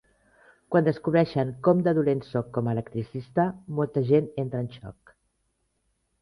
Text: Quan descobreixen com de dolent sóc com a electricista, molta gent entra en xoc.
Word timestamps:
Quan 0.75 0.85
descobreixen 0.85 1.51
com 1.67 1.83
de 1.87 1.93
dolent 1.97 2.23
sóc 2.29 2.49
com 2.57 2.71
a 2.71 2.73
electricista, 2.77 3.45
molta 3.81 4.05
gent 4.09 4.33
entra 4.47 4.65
en 4.65 4.73
xoc. 4.79 5.15